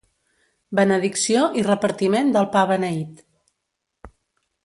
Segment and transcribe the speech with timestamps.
[0.79, 3.23] Benedicció i repartiment del pa beneït.